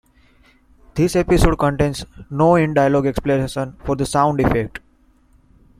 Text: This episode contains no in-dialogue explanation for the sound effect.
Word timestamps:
This 0.95 1.15
episode 1.15 1.59
contains 1.59 2.05
no 2.31 2.55
in-dialogue 2.55 3.05
explanation 3.05 3.77
for 3.85 3.95
the 3.95 4.07
sound 4.07 4.39
effect. 4.39 4.79